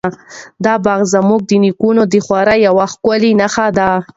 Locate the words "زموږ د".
1.13-1.51